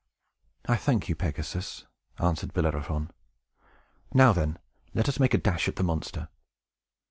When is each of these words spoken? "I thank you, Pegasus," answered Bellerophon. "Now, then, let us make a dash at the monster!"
"I 0.65 0.77
thank 0.77 1.09
you, 1.09 1.15
Pegasus," 1.15 1.85
answered 2.17 2.53
Bellerophon. 2.55 3.11
"Now, 4.15 4.33
then, 4.33 4.57
let 4.95 5.07
us 5.07 5.19
make 5.19 5.35
a 5.35 5.37
dash 5.37 5.67
at 5.67 5.75
the 5.75 5.83
monster!" 5.83 6.29